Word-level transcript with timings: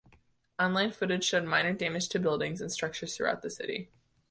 Online 0.57 0.89
footage 0.91 1.23
showed 1.25 1.43
minor 1.43 1.73
damage 1.73 2.09
to 2.09 2.19
buildings 2.19 2.59
and 2.59 2.71
structures 2.71 3.15
throughout 3.15 3.43
the 3.43 3.51
city. 3.51 3.91